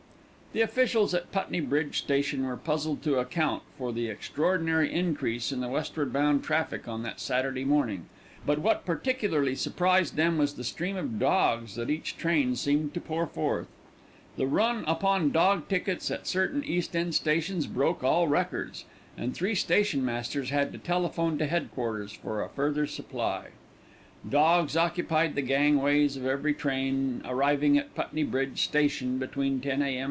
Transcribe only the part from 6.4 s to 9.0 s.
traffic on that Saturday morning; but what